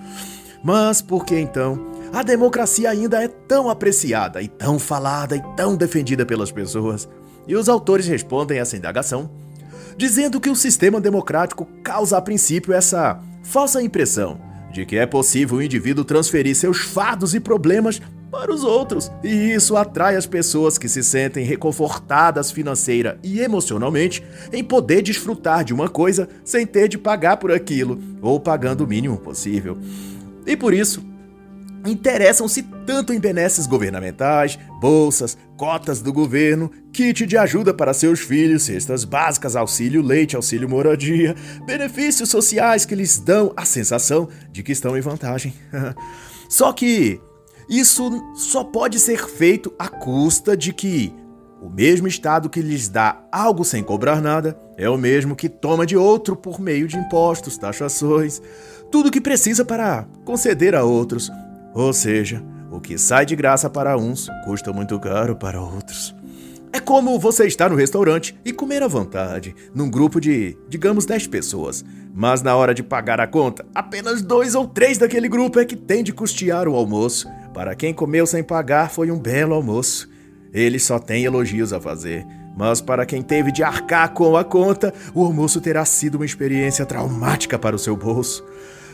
[0.62, 5.76] Mas por que então a democracia ainda é tão apreciada e tão falada e tão
[5.76, 7.08] defendida pelas pessoas?
[7.46, 9.30] E os autores respondem essa indagação
[9.96, 14.40] dizendo que o sistema democrático causa a princípio essa falsa impressão
[14.72, 19.10] de que é possível o indivíduo transferir seus fardos e problemas para os outros.
[19.22, 25.64] E isso atrai as pessoas que se sentem reconfortadas financeira e emocionalmente em poder desfrutar
[25.64, 29.76] de uma coisa sem ter de pagar por aquilo, ou pagando o mínimo possível.
[30.46, 31.04] E por isso,
[31.86, 38.64] interessam-se tanto em benesses governamentais, bolsas, cotas do governo, kit de ajuda para seus filhos,
[38.64, 41.34] cestas básicas, auxílio leite, auxílio moradia,
[41.66, 45.54] benefícios sociais que lhes dão a sensação de que estão em vantagem.
[46.48, 47.20] Só que
[47.68, 51.14] isso só pode ser feito à custa de que
[51.62, 55.86] o mesmo Estado que lhes dá algo sem cobrar nada é o mesmo que toma
[55.86, 58.42] de outro por meio de impostos, taxações,
[58.90, 61.30] tudo que precisa para conceder a outros.
[61.74, 66.14] Ou seja, o que sai de graça para uns custa muito caro para outros.
[66.72, 71.26] É como você estar no restaurante e comer à vontade, num grupo de, digamos, 10
[71.26, 71.84] pessoas.
[72.14, 75.74] Mas na hora de pagar a conta, apenas dois ou três daquele grupo é que
[75.74, 77.28] tem de custear o almoço.
[77.52, 80.08] Para quem comeu sem pagar, foi um belo almoço.
[80.52, 82.24] Ele só tem elogios a fazer.
[82.56, 86.86] Mas para quem teve de arcar com a conta, o almoço terá sido uma experiência
[86.86, 88.44] traumática para o seu bolso.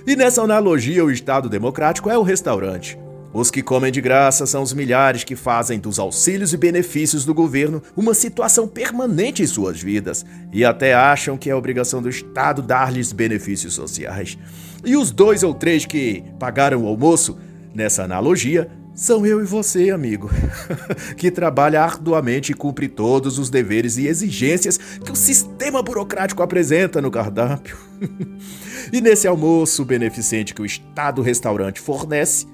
[0.06, 2.96] E nessa analogia, o Estado democrático é o restaurante.
[3.32, 7.34] Os que comem de graça são os milhares que fazem dos auxílios e benefícios do
[7.34, 12.62] governo uma situação permanente em suas vidas e até acham que é obrigação do Estado
[12.62, 14.38] dar-lhes benefícios sociais.
[14.84, 17.36] E os dois ou três que pagaram o almoço,
[17.74, 20.30] nessa analogia, são eu e você, amigo,
[21.18, 27.02] que trabalha arduamente e cumpre todos os deveres e exigências que o sistema burocrático apresenta
[27.02, 27.76] no cardápio.
[28.90, 32.46] e nesse almoço beneficente que o Estado restaurante fornece,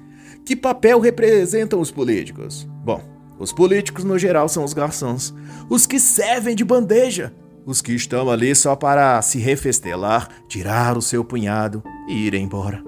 [0.45, 2.67] que papel representam os políticos?
[2.83, 3.01] Bom,
[3.39, 5.33] os políticos no geral são os garçons,
[5.69, 7.33] os que servem de bandeja,
[7.65, 12.83] os que estão ali só para se refestelar, tirar o seu punhado e ir embora.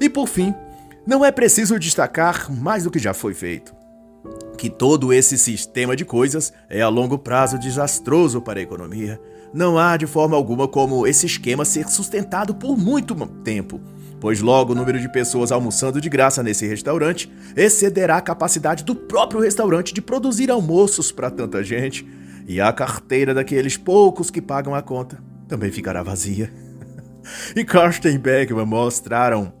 [0.00, 0.54] E por fim,
[1.06, 3.74] não é preciso destacar mais do que já foi feito.
[4.56, 9.20] Que todo esse sistema de coisas é a longo prazo desastroso para a economia.
[9.52, 13.80] Não há de forma alguma como esse esquema ser sustentado por muito tempo
[14.22, 18.94] pois logo o número de pessoas almoçando de graça nesse restaurante excederá a capacidade do
[18.94, 22.06] próprio restaurante de produzir almoços para tanta gente,
[22.46, 26.52] e a carteira daqueles poucos que pagam a conta também ficará vazia.
[27.56, 29.52] e Karsten Beckman mostraram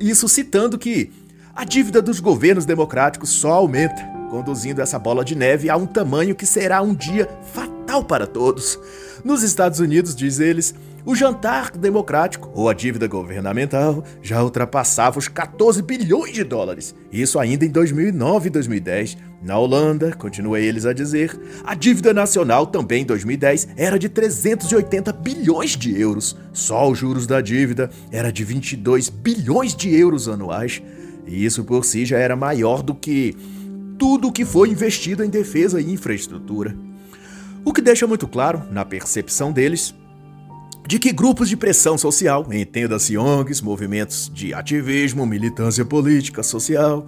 [0.00, 1.12] isso citando que
[1.54, 6.34] a dívida dos governos democráticos só aumenta, conduzindo essa bola de neve a um tamanho
[6.34, 8.78] que será um dia fatal para todos.
[9.22, 15.28] Nos Estados Unidos, diz eles, o jantar democrático, ou a dívida governamental, já ultrapassava os
[15.28, 16.94] 14 bilhões de dólares.
[17.12, 19.16] Isso ainda em 2009 e 2010.
[19.42, 25.12] Na Holanda, continua eles a dizer, a dívida nacional também em 2010 era de 380
[25.14, 26.36] bilhões de euros.
[26.52, 30.82] Só os juros da dívida era de 22 bilhões de euros anuais.
[31.26, 33.34] E isso por si já era maior do que
[33.98, 36.76] tudo o que foi investido em defesa e infraestrutura.
[37.64, 39.94] O que deixa muito claro, na percepção deles,
[40.90, 47.06] de que grupos de pressão social, entenda-se ONGs, movimentos de ativismo, militância política, social,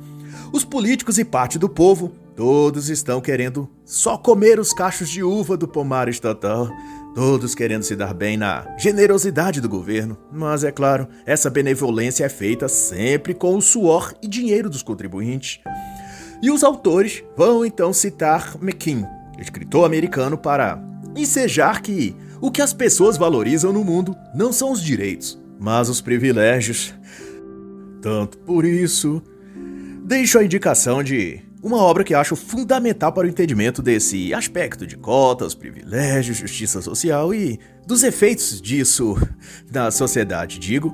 [0.52, 5.56] os políticos e parte do povo todos estão querendo só comer os cachos de uva
[5.56, 6.70] do pomar estatal.
[7.12, 12.28] Todos querendo se dar bem na generosidade do governo, mas é claro, essa benevolência é
[12.28, 15.58] feita sempre com o suor e dinheiro dos contribuintes.
[16.40, 19.08] E os autores vão então citar McKean,
[19.40, 20.80] escritor americano, para
[21.16, 26.00] ensejar que o que as pessoas valorizam no mundo não são os direitos, mas os
[26.00, 26.92] privilégios.
[28.02, 29.22] Tanto por isso,
[30.04, 34.96] deixo a indicação de uma obra que acho fundamental para o entendimento desse aspecto de
[34.96, 39.16] cotas, privilégios, justiça social e dos efeitos disso
[39.70, 40.92] na sociedade, digo,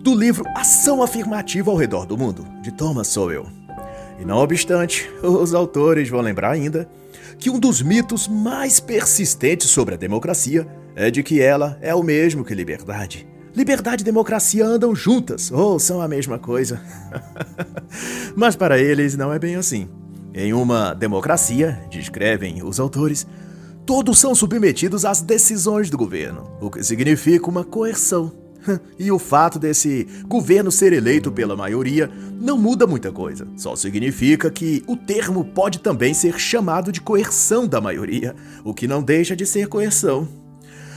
[0.00, 3.46] do livro Ação Afirmativa ao Redor do Mundo, de Thomas Sowell.
[4.20, 6.86] E não obstante, os autores vão lembrar ainda
[7.38, 10.66] que um dos mitos mais persistentes sobre a democracia
[10.96, 13.26] é de que ela é o mesmo que liberdade.
[13.54, 16.80] Liberdade e democracia andam juntas, ou são a mesma coisa.
[18.34, 19.88] Mas para eles não é bem assim.
[20.34, 23.24] Em uma democracia, descrevem os autores,
[23.86, 28.43] todos são submetidos às decisões do governo, o que significa uma coerção.
[28.98, 34.50] E o fato desse governo ser eleito pela maioria não muda muita coisa, só significa
[34.50, 39.34] que o termo pode também ser chamado de coerção da maioria, o que não deixa
[39.34, 40.28] de ser coerção.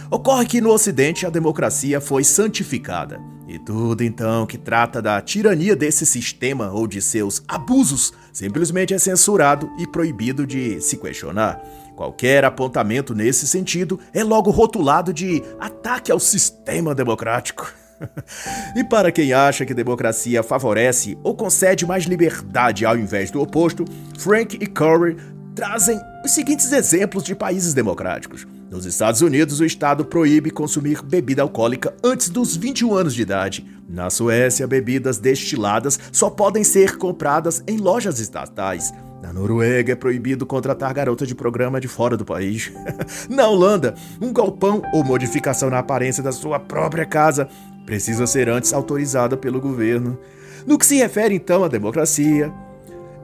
[0.10, 5.75] Ocorre que no Ocidente a democracia foi santificada, e tudo então que trata da tirania
[5.75, 11.62] desse sistema ou de seus abusos simplesmente é censurado e proibido de se questionar.
[11.97, 17.73] Qualquer apontamento nesse sentido é logo rotulado de ataque ao sistema democrático.
[18.77, 23.83] e para quem acha que democracia favorece ou concede mais liberdade ao invés do oposto,
[24.19, 25.17] Frank e Curry
[25.55, 28.45] trazem os seguintes exemplos de países democráticos.
[28.69, 33.65] Nos Estados Unidos, o Estado proíbe consumir bebida alcoólica antes dos 21 anos de idade.
[33.89, 38.93] Na Suécia, bebidas destiladas só podem ser compradas em lojas estatais.
[39.21, 42.71] Na Noruega é proibido contratar garota de programa de fora do país.
[43.30, 47.49] na Holanda, um galpão ou modificação na aparência da sua própria casa
[47.86, 50.19] precisa ser antes autorizada pelo governo.
[50.65, 52.53] No que se refere então à democracia,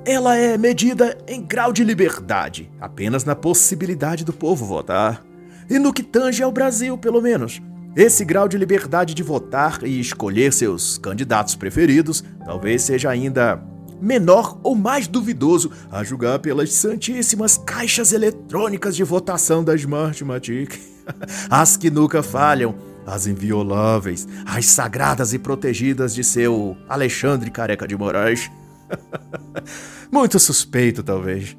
[0.05, 5.23] ela é medida em grau de liberdade, apenas na possibilidade do povo votar.
[5.69, 7.61] E no que tange ao Brasil, pelo menos.
[7.95, 13.63] Esse grau de liberdade de votar e escolher seus candidatos preferidos talvez seja ainda
[14.03, 20.77] menor ou mais duvidoso a julgar pelas santíssimas caixas eletrônicas de votação da Smartmatic.
[21.49, 27.97] As que nunca falham, as invioláveis, as sagradas e protegidas de seu Alexandre Careca de
[27.97, 28.49] Moraes.
[30.09, 31.57] Muito suspeito, talvez.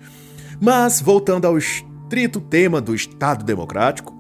[0.58, 4.14] Mas, voltando ao estrito tema do Estado Democrático,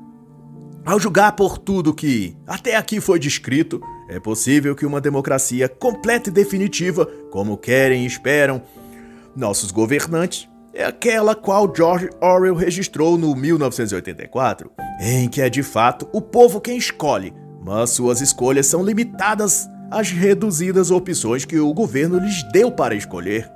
[0.84, 3.80] ao julgar por tudo que até aqui foi descrito,
[4.14, 8.62] é possível que uma democracia completa e definitiva, como querem e esperam
[9.34, 16.08] nossos governantes, é aquela qual George Orwell registrou no 1984, em que é de fato
[16.12, 22.20] o povo quem escolhe, mas suas escolhas são limitadas as reduzidas opções que o governo
[22.20, 23.50] lhes deu para escolher.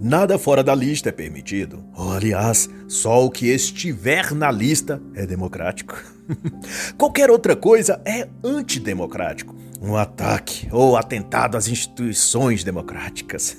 [0.00, 1.84] Nada fora da lista é permitido.
[1.96, 6.00] Ou, aliás, só o que estiver na lista é democrático.
[6.96, 9.57] Qualquer outra coisa é antidemocrático.
[9.80, 13.56] Um ataque ou atentado às instituições democráticas.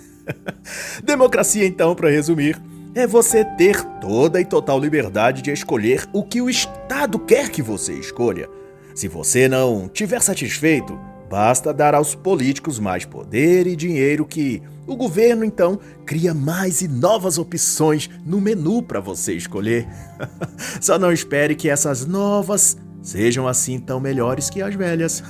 [1.04, 2.60] Democracia, então, para resumir,
[2.94, 7.62] é você ter toda e total liberdade de escolher o que o Estado quer que
[7.62, 8.50] você escolha.
[8.94, 14.96] Se você não tiver satisfeito, Basta dar aos políticos mais poder e dinheiro que o
[14.96, 19.88] governo então cria mais e novas opções no menu para você escolher.
[20.82, 25.24] Só não espere que essas novas sejam assim tão melhores que as velhas.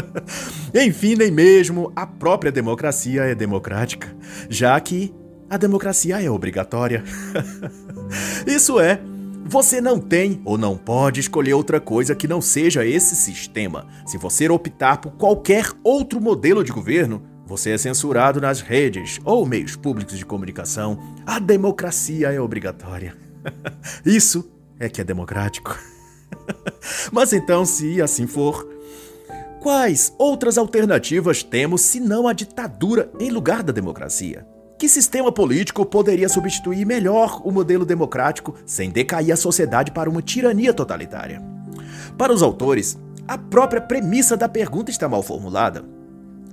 [0.74, 4.14] Enfim, nem mesmo a própria democracia é democrática,
[4.48, 5.14] já que
[5.48, 7.02] a democracia é obrigatória.
[8.46, 9.00] Isso é,
[9.44, 13.86] você não tem ou não pode escolher outra coisa que não seja esse sistema.
[14.06, 19.44] Se você optar por qualquer outro modelo de governo, você é censurado nas redes ou
[19.44, 21.16] meios públicos de comunicação.
[21.26, 23.16] A democracia é obrigatória.
[24.06, 25.76] Isso é que é democrático.
[27.12, 28.68] Mas então, se assim for,
[29.60, 34.46] quais outras alternativas temos senão a ditadura em lugar da democracia?
[34.78, 40.22] Que sistema político poderia substituir melhor o modelo democrático sem decair a sociedade para uma
[40.22, 41.42] tirania totalitária?
[42.16, 42.98] Para os autores,
[43.28, 45.84] a própria premissa da pergunta está mal formulada.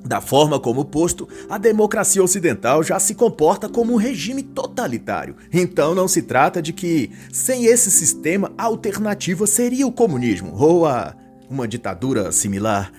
[0.08, 5.36] Da forma como posto, a democracia ocidental já se comporta como um regime totalitário.
[5.52, 10.86] Então não se trata de que, sem esse sistema, a alternativa seria o comunismo ou
[10.86, 11.14] a
[11.50, 12.90] uma ditadura similar.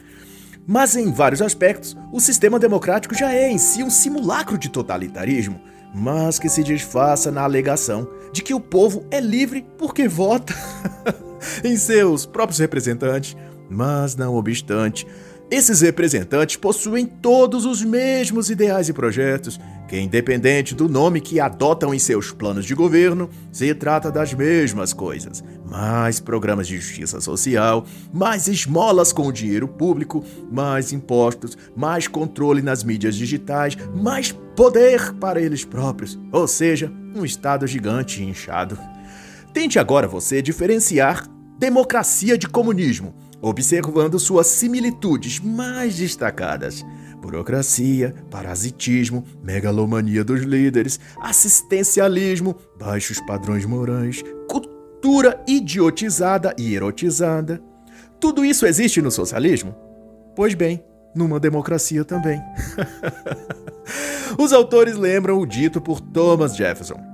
[0.67, 5.59] Mas em vários aspectos, o sistema democrático já é em si um simulacro de totalitarismo.
[5.95, 10.55] mas que se disfarça na alegação de que o povo é livre porque vota
[11.65, 13.35] em seus próprios representantes.
[13.71, 15.07] Mas, não obstante,
[15.51, 21.95] esses representantes possuem todos os mesmos ideais e projetos, que, independente do nome que adotam
[21.95, 27.87] em seus planos de governo, se trata das mesmas coisas: mais programas de justiça social,
[28.13, 30.23] mais esmolas com o dinheiro público,
[30.53, 37.25] mais impostos, mais controle nas mídias digitais, mais poder para eles próprios, ou seja, um
[37.25, 38.79] Estado gigante e inchado.
[39.55, 41.27] Tente agora você diferenciar
[41.59, 46.85] democracia de comunismo observando suas similitudes mais destacadas:
[47.21, 57.63] burocracia, parasitismo, megalomania dos líderes, assistencialismo, baixos padrões morais, cultura idiotizada e erotizada.
[58.21, 59.75] Tudo isso existe no socialismo?
[60.35, 60.85] Pois bem,
[61.15, 62.41] numa democracia também.
[64.39, 67.08] Os autores lembram o dito por Thomas Jefferson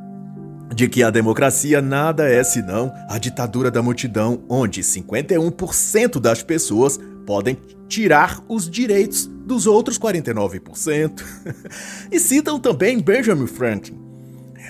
[0.74, 6.98] de que a democracia nada é senão a ditadura da multidão, onde 51% das pessoas
[7.24, 7.56] podem
[7.88, 11.22] tirar os direitos dos outros 49%.
[12.10, 13.96] e citam também Benjamin Franklin,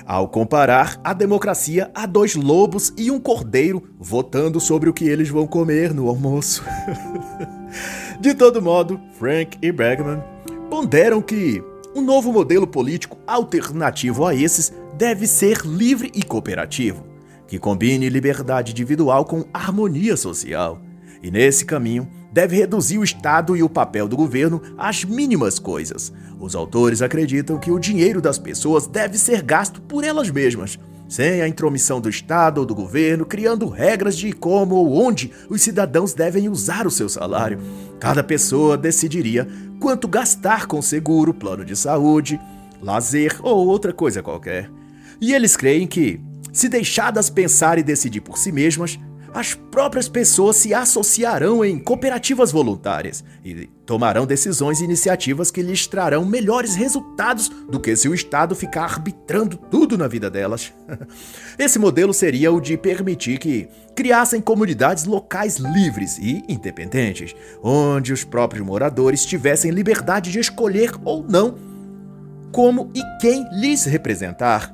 [0.04, 5.30] ao comparar a democracia a dois lobos e um cordeiro votando sobre o que eles
[5.30, 6.62] vão comer no almoço.
[8.20, 10.22] De todo modo, Frank e Bergman
[10.68, 11.62] ponderam que
[11.94, 17.04] um novo modelo político alternativo a esses deve ser livre e cooperativo,
[17.48, 20.80] que combine liberdade individual com harmonia social.
[21.22, 26.12] E nesse caminho, deve reduzir o Estado e o papel do governo às mínimas coisas.
[26.38, 30.78] Os autores acreditam que o dinheiro das pessoas deve ser gasto por elas mesmas,
[31.08, 35.62] sem a intromissão do Estado ou do governo, criando regras de como ou onde os
[35.62, 37.58] cidadãos devem usar o seu salário.
[38.00, 39.48] Cada pessoa decidiria
[39.80, 42.40] quanto gastar com seguro, plano de saúde,
[42.82, 44.68] lazer ou outra coisa qualquer.
[45.24, 46.20] E eles creem que,
[46.52, 48.98] se deixadas pensar e decidir por si mesmas,
[49.32, 55.86] as próprias pessoas se associarão em cooperativas voluntárias e tomarão decisões e iniciativas que lhes
[55.86, 60.74] trarão melhores resultados do que se o Estado ficar arbitrando tudo na vida delas.
[61.58, 63.66] Esse modelo seria o de permitir que
[63.96, 71.24] criassem comunidades locais livres e independentes, onde os próprios moradores tivessem liberdade de escolher ou
[71.26, 71.72] não
[72.52, 74.72] como e quem lhes representar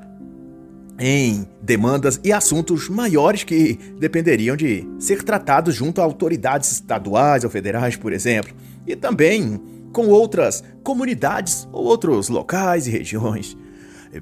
[1.00, 7.48] em demandas e assuntos maiores que dependeriam de ser tratados junto a autoridades estaduais ou
[7.48, 8.52] federais, por exemplo,
[8.86, 9.58] e também
[9.92, 13.56] com outras comunidades ou outros locais e regiões.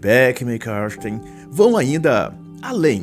[0.01, 1.20] Beckman e Karsten
[1.51, 3.03] vão ainda além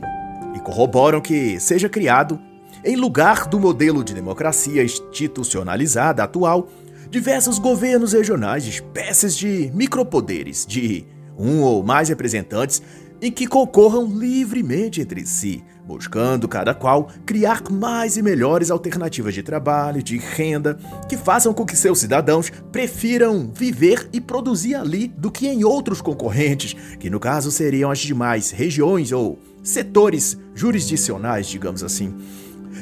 [0.56, 2.40] e corroboram que seja criado,
[2.84, 6.70] em lugar do modelo de democracia institucionalizada atual,
[7.10, 11.06] diversos governos regionais, espécies de micropoderes de
[11.38, 12.82] um ou mais representantes
[13.26, 19.42] em que concorram livremente entre si, buscando cada qual criar mais e melhores alternativas de
[19.42, 20.78] trabalho, de renda,
[21.10, 26.02] que façam com que seus cidadãos prefiram viver e produzir ali do que em outros
[26.02, 32.14] concorrentes, que no caso seriam as demais regiões ou setores jurisdicionais, digamos assim.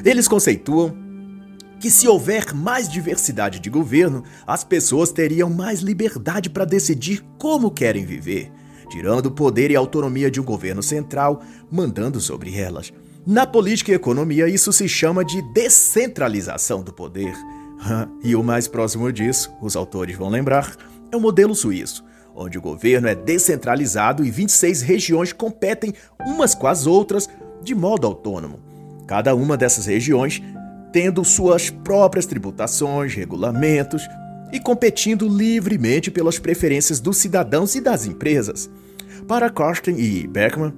[0.04, 0.94] Eles conceituam
[1.80, 7.70] que se houver mais diversidade de governo, as pessoas teriam mais liberdade para decidir como
[7.70, 8.52] querem viver
[8.94, 12.92] tirando o poder e autonomia de um governo central, mandando sobre elas.
[13.26, 17.34] Na política e economia, isso se chama de descentralização do poder.
[18.22, 20.76] E o mais próximo disso, os autores vão lembrar,
[21.10, 22.04] é o modelo suíço,
[22.36, 25.92] onde o governo é descentralizado e 26 regiões competem
[26.24, 27.28] umas com as outras
[27.64, 28.60] de modo autônomo.
[29.08, 30.40] Cada uma dessas regiões
[30.92, 34.06] tendo suas próprias tributações, regulamentos
[34.52, 38.70] e competindo livremente pelas preferências dos cidadãos e das empresas.
[39.26, 40.74] Para Kosten e Beckman,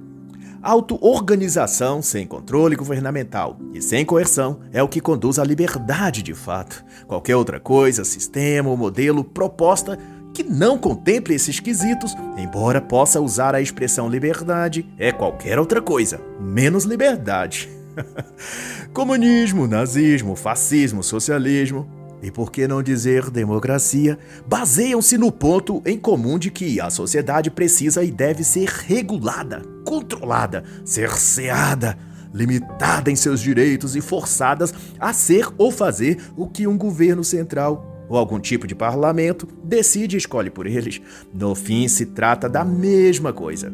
[0.63, 6.83] auto-organização sem controle governamental e sem coerção é o que conduz à liberdade de fato.
[7.05, 9.99] Qualquer outra coisa, sistema ou modelo proposta
[10.33, 16.21] que não contemple esses quesitos, embora possa usar a expressão liberdade, é qualquer outra coisa,
[16.39, 17.67] menos liberdade.
[18.93, 26.39] Comunismo, nazismo, fascismo, socialismo e por que não dizer democracia, baseiam-se no ponto em comum
[26.39, 31.97] de que a sociedade precisa e deve ser regulada, controlada, cerceada,
[32.33, 38.05] limitada em seus direitos e forçadas a ser ou fazer o que um governo central
[38.09, 41.01] ou algum tipo de parlamento decide e escolhe por eles.
[41.33, 43.71] No fim, se trata da mesma coisa,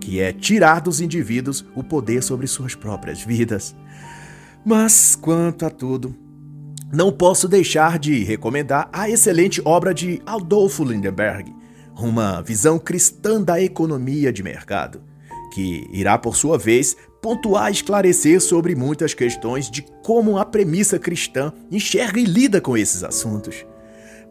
[0.00, 3.74] que é tirar dos indivíduos o poder sobre suas próprias vidas.
[4.64, 6.14] Mas, quanto a tudo,
[6.92, 11.52] não posso deixar de recomendar a excelente obra de Adolfo Lindenberg,
[11.98, 15.02] uma visão cristã da economia de mercado,
[15.52, 20.98] que irá, por sua vez, pontuar e esclarecer sobre muitas questões de como a premissa
[20.98, 23.64] cristã enxerga e lida com esses assuntos.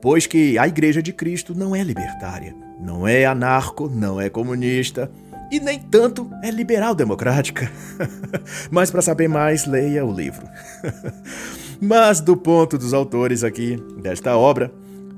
[0.02, 5.12] Pois que a Igreja de Cristo não é libertária, não é anarco, não é comunista
[5.52, 7.72] e nem tanto é liberal democrática.
[8.70, 10.48] Mas para saber mais, leia o livro.
[11.82, 14.72] Mas do ponto dos autores aqui desta obra,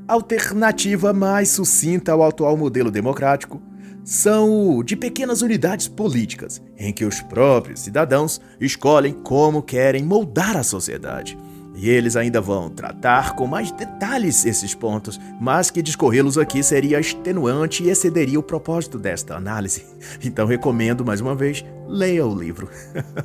[0.07, 3.61] alternativa mais sucinta ao atual modelo democrático
[4.03, 10.63] são de pequenas unidades políticas, em que os próprios cidadãos escolhem como querem moldar a
[10.63, 11.37] sociedade.
[11.75, 16.99] E eles ainda vão tratar com mais detalhes esses pontos, mas que discorrê-los aqui seria
[16.99, 19.85] extenuante e excederia o propósito desta análise.
[20.23, 22.67] Então recomendo mais uma vez, leia o livro.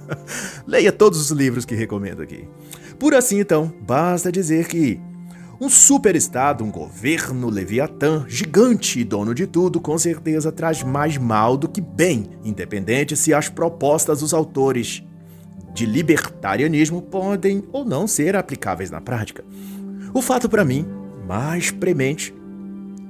[0.66, 2.46] leia todos os livros que recomendo aqui.
[3.02, 5.00] Por assim então, basta dizer que
[5.60, 11.56] um superestado, um governo leviatã, gigante e dono de tudo, com certeza traz mais mal
[11.56, 15.02] do que bem, independente se as propostas dos autores
[15.74, 19.44] de libertarianismo podem ou não ser aplicáveis na prática.
[20.14, 20.86] O fato para mim,
[21.26, 22.32] mais premente,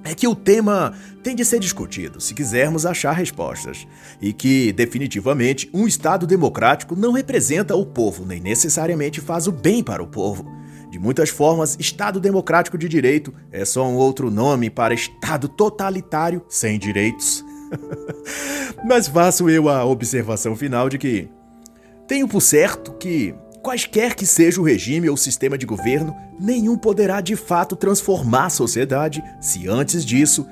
[0.05, 3.87] é que o tema tem de ser discutido se quisermos achar respostas,
[4.21, 9.83] e que, definitivamente, um Estado democrático não representa o povo, nem necessariamente faz o bem
[9.83, 10.45] para o povo.
[10.91, 16.45] De muitas formas, Estado Democrático de Direito é só um outro nome para Estado totalitário
[16.51, 17.43] sem direitos.
[18.85, 21.31] Mas faço eu a observação final de que
[22.07, 27.21] tenho por certo que, quaisquer que seja o regime ou sistema de governo, nenhum poderá
[27.21, 30.47] de fato transformar a sociedade se antes disso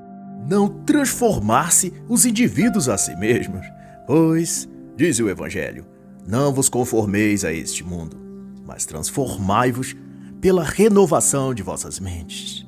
[0.49, 3.67] não transformar-se os indivíduos a si mesmos.
[4.07, 5.87] Pois, diz o Evangelho,
[6.27, 8.17] não vos conformeis a este mundo,
[8.65, 9.97] mas transformai-vos
[10.41, 12.67] pela renovação de vossas mentes.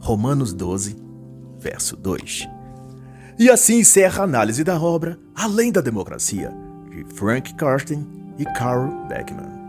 [0.00, 0.96] Romanos 12,
[1.58, 2.48] verso 2.
[3.38, 6.52] E assim encerra a análise da obra Além da Democracia,
[6.90, 8.06] de Frank Karsten
[8.38, 9.61] e Carl Beckman.